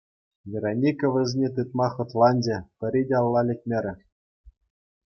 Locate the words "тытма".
1.55-1.87